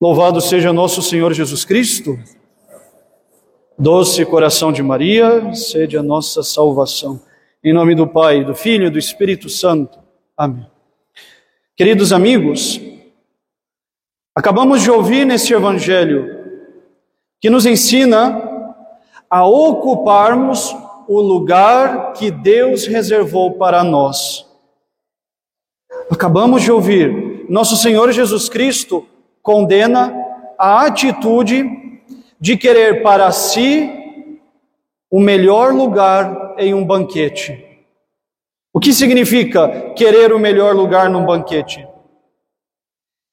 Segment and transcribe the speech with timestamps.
[0.00, 2.16] Louvado seja nosso Senhor Jesus Cristo.
[3.76, 7.20] Doce coração de Maria, sede a nossa salvação.
[7.64, 9.98] Em nome do Pai, do Filho e do Espírito Santo.
[10.36, 10.64] Amém.
[11.76, 12.80] Queridos amigos,
[14.36, 16.44] acabamos de ouvir nesse Evangelho
[17.40, 18.40] que nos ensina
[19.28, 20.76] a ocuparmos
[21.08, 24.46] o lugar que Deus reservou para nós.
[26.08, 29.04] Acabamos de ouvir, nosso Senhor Jesus Cristo
[29.42, 30.14] condena
[30.58, 31.64] a atitude
[32.40, 33.90] de querer para si
[35.10, 37.64] o melhor lugar em um banquete.
[38.72, 41.86] O que significa querer o melhor lugar num banquete?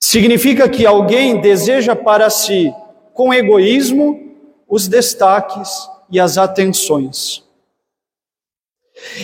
[0.00, 2.72] Significa que alguém deseja para si,
[3.12, 4.34] com egoísmo,
[4.68, 7.44] os destaques e as atenções.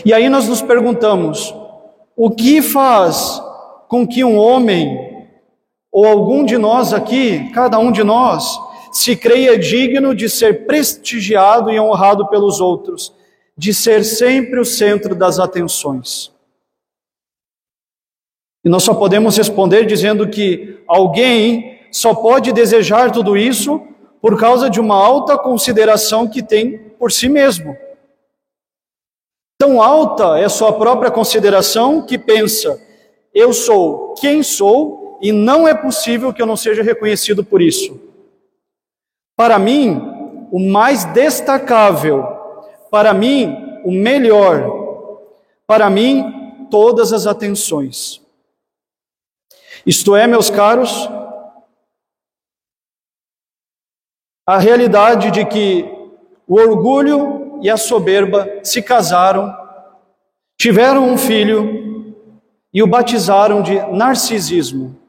[0.05, 1.55] E aí nós nos perguntamos:
[2.17, 3.41] o que faz
[3.89, 5.12] com que um homem
[5.93, 8.59] ou algum de nós aqui, cada um de nós,
[8.91, 13.15] se creia digno de ser prestigiado e honrado pelos outros,
[13.57, 16.33] de ser sempre o centro das atenções.
[18.65, 23.83] E nós só podemos responder dizendo que alguém só pode desejar tudo isso
[24.21, 27.77] por causa de uma alta consideração que tem por si mesmo.
[29.59, 32.81] Tão alta é sua própria consideração que pensa:
[33.35, 38.01] eu sou quem sou e não é possível que eu não seja reconhecido por isso.
[39.37, 42.25] Para mim, o mais destacável,
[42.91, 45.15] para mim, o melhor,
[45.65, 48.21] para mim, todas as atenções.
[49.87, 51.09] Isto é, meus caros,
[54.45, 55.85] a realidade de que
[56.49, 59.57] o orgulho e a soberba se casaram,
[60.59, 62.17] tiveram um filho
[62.75, 65.02] e o batizaram de narcisismo.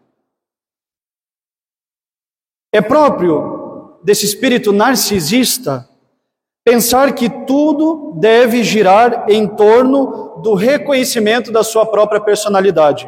[2.73, 5.87] É próprio desse espírito narcisista
[6.65, 13.07] pensar que tudo deve girar em torno do reconhecimento da sua própria personalidade.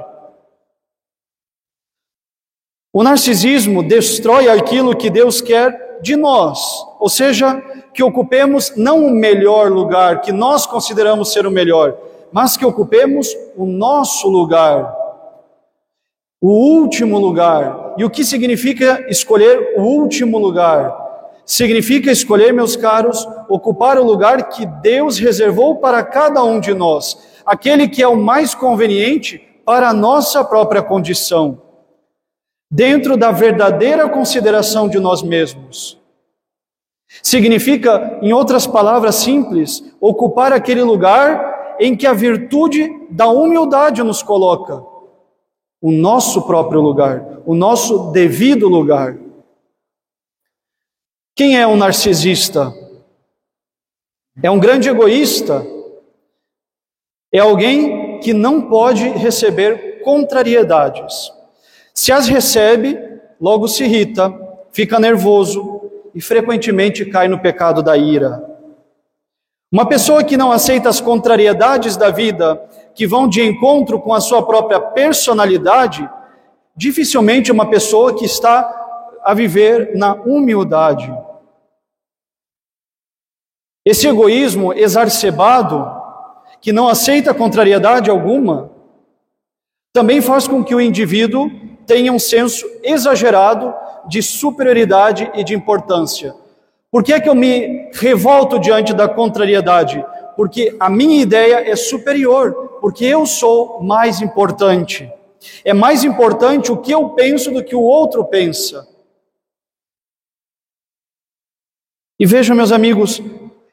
[2.94, 6.60] O narcisismo destrói aquilo que Deus quer de nós,
[7.00, 7.60] ou seja,
[7.94, 11.98] que ocupemos não o melhor lugar que nós consideramos ser o melhor,
[12.32, 13.28] mas que ocupemos
[13.58, 14.96] o nosso lugar
[16.42, 17.85] o último lugar.
[17.98, 20.94] E o que significa escolher o último lugar?
[21.46, 27.18] Significa escolher, meus caros, ocupar o lugar que Deus reservou para cada um de nós,
[27.46, 31.62] aquele que é o mais conveniente para a nossa própria condição,
[32.70, 36.00] dentro da verdadeira consideração de nós mesmos.
[37.22, 44.22] Significa, em outras palavras simples, ocupar aquele lugar em que a virtude da humildade nos
[44.24, 44.95] coloca
[45.82, 49.18] o nosso próprio lugar, o nosso devido lugar.
[51.36, 52.74] Quem é um narcisista?
[54.42, 55.66] É um grande egoísta.
[57.32, 61.32] É alguém que não pode receber contrariedades.
[61.94, 62.98] Se as recebe,
[63.40, 64.34] logo se irrita,
[64.72, 65.82] fica nervoso
[66.14, 68.55] e frequentemente cai no pecado da ira.
[69.72, 72.56] Uma pessoa que não aceita as contrariedades da vida
[72.94, 76.10] que vão de encontro com a sua própria personalidade,
[76.76, 78.84] dificilmente uma pessoa que está
[79.24, 81.12] a viver na humildade.
[83.84, 85.86] Esse egoísmo exacerbado,
[86.62, 88.72] que não aceita contrariedade alguma,
[89.94, 91.50] também faz com que o indivíduo
[91.86, 93.74] tenha um senso exagerado
[94.08, 96.36] de superioridade e de importância.
[96.96, 100.02] Por que é que eu me revolto diante da contrariedade?
[100.38, 105.12] Porque a minha ideia é superior, porque eu sou mais importante.
[105.66, 108.88] É mais importante o que eu penso do que o outro pensa.
[112.18, 113.22] E vejam, meus amigos,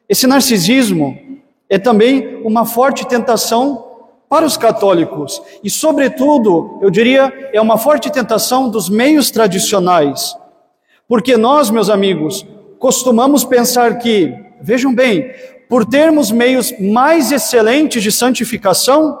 [0.09, 1.17] esse narcisismo
[1.69, 8.11] é também uma forte tentação para os católicos e, sobretudo, eu diria, é uma forte
[8.11, 10.35] tentação dos meios tradicionais.
[11.07, 12.45] Porque nós, meus amigos,
[12.83, 15.33] costumamos pensar que, vejam bem,
[15.69, 19.17] por termos meios mais excelentes de santificação,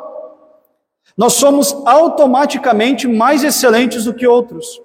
[1.15, 4.81] nós somos automaticamente mais excelentes do que outros.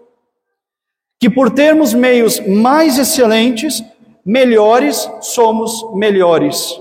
[1.19, 3.83] Que por termos meios mais excelentes,
[4.25, 6.81] melhores somos melhores.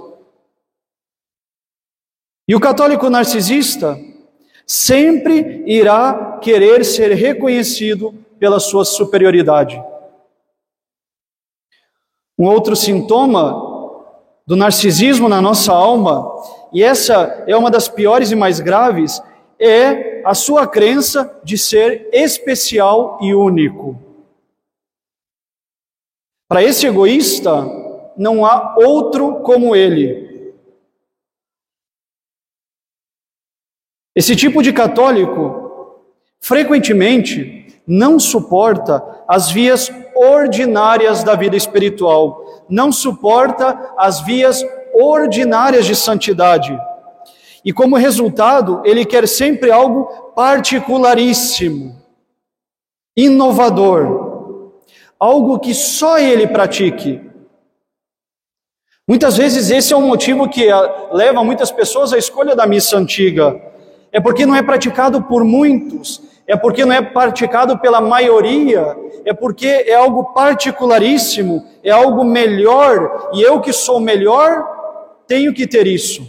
[2.47, 3.99] E o católico narcisista
[4.67, 9.81] sempre irá querer ser reconhecido pela sua superioridade.
[12.37, 13.65] Um outro sintoma
[14.45, 16.31] do narcisismo na nossa alma,
[16.71, 19.21] e essa é uma das piores e mais graves,
[19.59, 23.99] é a sua crença de ser especial e único.
[26.47, 27.65] Para esse egoísta,
[28.15, 30.55] não há outro como ele.
[34.15, 36.01] Esse tipo de católico,
[36.39, 44.61] frequentemente, não suporta as vias ordinárias da vida espiritual, não suporta as vias
[44.93, 46.77] ordinárias de santidade.
[47.63, 50.05] E como resultado, ele quer sempre algo
[50.35, 51.95] particularíssimo,
[53.15, 54.73] inovador,
[55.19, 57.21] algo que só ele pratique.
[59.07, 62.97] Muitas vezes esse é um motivo que ah, leva muitas pessoas à escolha da missa
[62.97, 63.61] antiga.
[64.11, 68.95] É porque não é praticado por muitos, é porque não é praticado pela maioria,
[69.25, 74.65] é porque é algo particularíssimo, é algo melhor, e eu que sou melhor,
[75.27, 76.25] tenho que ter isso.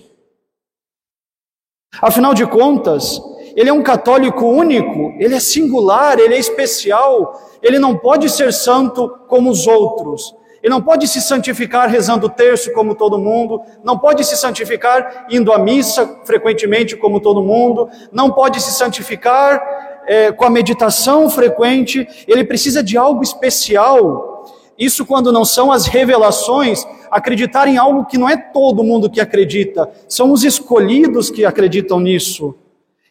[2.03, 3.21] Afinal de contas,
[3.55, 8.53] ele é um católico único, ele é singular, ele é especial, ele não pode ser
[8.53, 10.35] santo como os outros.
[10.63, 15.27] Ele não pode se santificar rezando o terço como todo mundo, não pode se santificar
[15.31, 19.63] indo à missa frequentemente como todo mundo, não pode se santificar
[20.07, 24.45] é, com a meditação frequente, ele precisa de algo especial.
[24.77, 29.21] Isso quando não são as revelações, acreditar em algo que não é todo mundo que
[29.21, 32.55] acredita, são os escolhidos que acreditam nisso.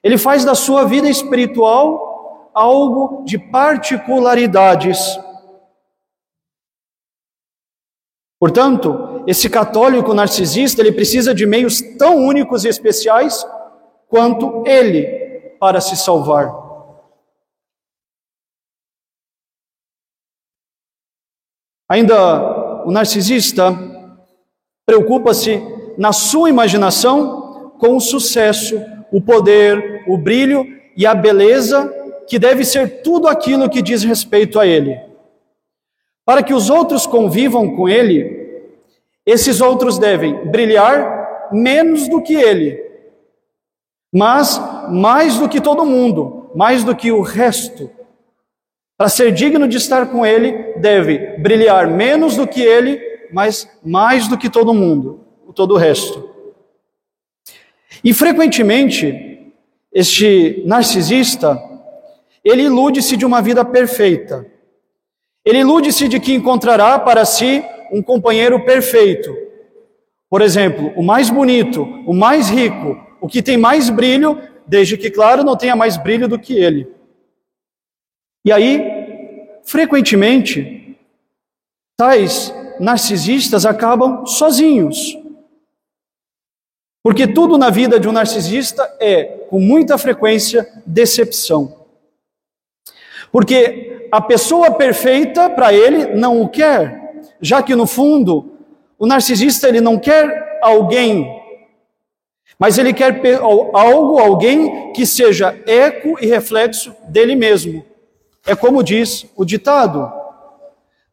[0.03, 5.19] Ele faz da sua vida espiritual algo de particularidades.
[8.39, 13.45] Portanto, esse católico narcisista, ele precisa de meios tão únicos e especiais
[14.07, 16.67] quanto ele para se salvar.
[21.89, 23.71] Ainda o narcisista
[24.85, 25.61] preocupa-se
[25.97, 28.79] na sua imaginação com o sucesso,
[29.11, 31.93] o poder, o brilho e a beleza
[32.27, 35.06] que deve ser tudo aquilo que diz respeito a ele.
[36.27, 38.61] Para que os outros convivam com ele,
[39.25, 42.83] esses outros devem brilhar menos do que ele,
[44.13, 47.89] mas mais do que todo mundo, mais do que o resto,
[48.97, 52.99] para ser digno de estar com Ele, deve brilhar menos do que Ele,
[53.31, 55.23] mas mais do que todo mundo,
[55.53, 56.27] todo o resto.
[58.03, 59.53] E frequentemente,
[59.93, 61.61] este narcisista,
[62.43, 64.45] ele ilude-se de uma vida perfeita.
[65.47, 69.33] Ele ilude-se de que encontrará para si um companheiro perfeito.
[70.29, 75.09] Por exemplo, o mais bonito, o mais rico, o que tem mais brilho, desde que,
[75.09, 76.93] claro, não tenha mais brilho do que ele.
[78.43, 78.83] E aí,
[79.63, 80.97] frequentemente,
[81.95, 85.17] tais narcisistas acabam sozinhos.
[87.01, 91.87] Porque tudo na vida de um narcisista é, com muita frequência, decepção.
[93.31, 98.53] Porque a pessoa perfeita para ele não o quer, já que no fundo
[98.97, 101.27] o narcisista ele não quer alguém,
[102.57, 103.21] mas ele quer
[103.73, 107.85] algo, alguém que seja eco e reflexo dele mesmo.
[108.45, 110.11] É como diz o ditado: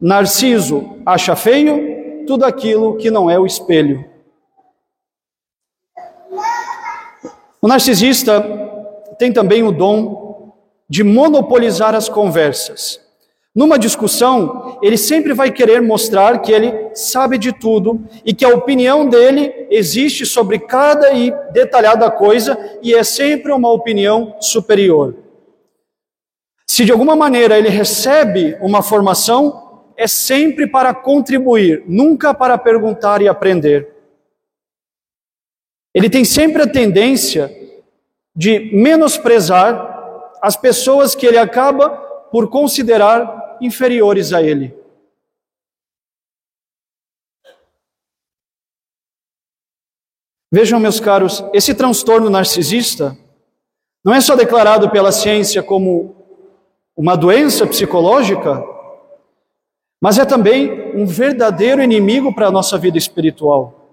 [0.01, 4.05] Narciso acha feio tudo aquilo que não é o espelho.
[7.61, 8.43] O narcisista
[9.19, 10.24] tem também o dom
[10.95, 13.01] de monopolizar as conversas.
[13.53, 18.55] Numa discussão, ele sempre vai querer mostrar que ele sabe de tudo e que a
[18.55, 25.17] opinião dele existe sobre cada e detalhada coisa e é sempre uma opinião superior.
[26.65, 33.21] Se de alguma maneira ele recebe uma formação, é sempre para contribuir, nunca para perguntar
[33.21, 33.89] e aprender.
[35.93, 37.53] Ele tem sempre a tendência
[38.37, 39.94] de menosprezar
[40.45, 41.89] as pessoas que ele acaba
[42.31, 44.77] por considerar inferiores a ele.
[50.53, 53.17] Vejam, meus caros, esse transtorno narcisista
[54.05, 56.15] não é só declarado pela ciência como
[56.95, 58.63] uma doença psicológica,
[59.99, 63.84] mas é também um verdadeiro inimigo para a nossa vida espiritual.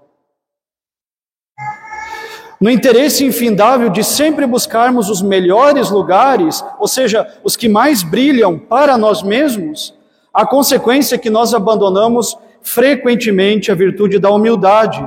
[2.62, 8.60] No interesse infindável de sempre buscarmos os melhores lugares, ou seja, os que mais brilham
[8.60, 9.96] para nós mesmos,
[10.32, 15.04] a consequência é que nós abandonamos frequentemente a virtude da humildade.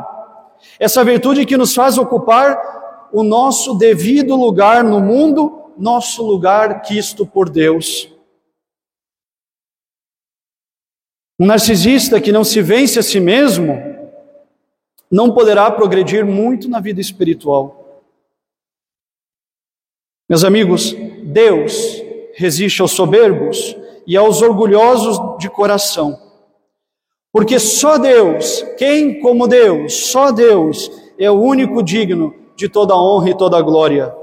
[0.80, 7.25] Essa virtude que nos faz ocupar o nosso devido lugar no mundo nosso lugar quisto
[7.25, 8.12] por Deus.
[11.38, 13.93] Um narcisista que não se vence a si mesmo
[15.11, 18.02] não poderá progredir muito na vida espiritual.
[20.28, 22.02] Meus amigos, Deus
[22.34, 26.20] resiste aos soberbos e aos orgulhosos de coração,
[27.32, 33.30] Porque só Deus, quem como Deus, só Deus é o único digno de toda honra
[33.30, 34.14] e toda glória.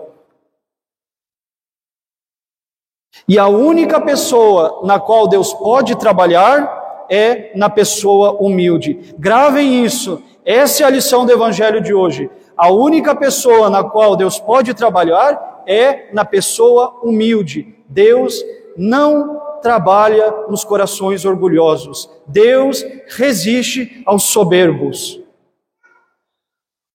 [3.27, 6.80] E a única pessoa na qual Deus pode trabalhar
[7.11, 9.13] é na pessoa humilde.
[9.19, 12.29] Gravem isso, essa é a lição do Evangelho de hoje.
[12.55, 17.75] A única pessoa na qual Deus pode trabalhar é na pessoa humilde.
[17.89, 18.41] Deus
[18.77, 22.09] não trabalha nos corações orgulhosos.
[22.25, 25.19] Deus resiste aos soberbos.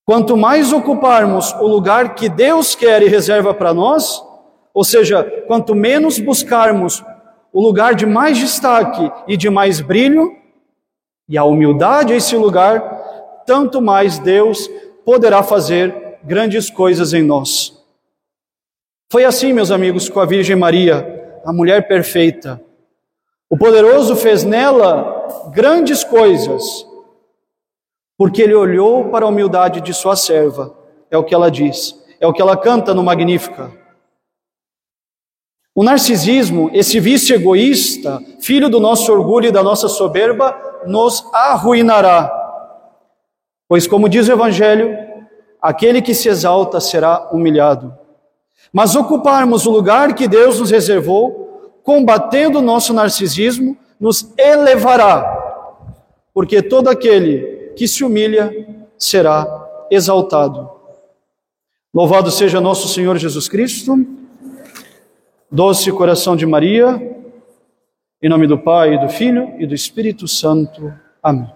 [0.05, 4.25] Quanto mais ocuparmos o lugar que Deus quer e reserva para nós,
[4.73, 7.05] ou seja, quanto menos buscarmos
[7.57, 10.37] o lugar de mais destaque e de mais brilho,
[11.27, 12.83] e a humildade é esse lugar,
[13.47, 14.69] tanto mais Deus
[15.07, 17.83] poderá fazer grandes coisas em nós.
[19.11, 22.61] Foi assim, meus amigos, com a Virgem Maria, a mulher perfeita.
[23.49, 26.87] O poderoso fez nela grandes coisas,
[28.19, 30.77] porque ele olhou para a humildade de sua serva,
[31.11, 33.86] é o que ela diz, é o que ela canta no Magnífica.
[35.77, 42.33] O narcisismo, esse vício egoísta, filho do nosso orgulho e da nossa soberba, nos arruinará.
[43.69, 44.97] Pois, como diz o Evangelho,
[45.61, 47.95] aquele que se exalta será humilhado.
[48.73, 55.31] Mas ocuparmos o lugar que Deus nos reservou, combatendo o nosso narcisismo, nos elevará,
[56.33, 58.51] porque todo aquele que se humilha
[58.97, 59.47] será
[59.91, 60.71] exaltado.
[61.93, 63.95] Louvado seja nosso Senhor Jesus Cristo.
[65.51, 67.01] Doce coração de Maria,
[68.21, 70.93] em nome do Pai, do Filho e do Espírito Santo.
[71.23, 71.56] Amém.